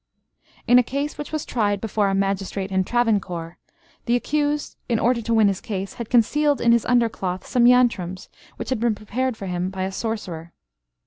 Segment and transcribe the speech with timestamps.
[0.65, 3.59] In a case which was tried before a magistrate in Travancore,
[4.07, 7.65] the accused, in order to win his case, had concealed in his under cloth some
[7.67, 10.53] yantrams, which had been prepared for him by a sorcerer.